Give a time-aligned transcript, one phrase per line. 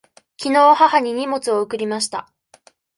[0.35, 2.33] きのう母に荷物を送りました。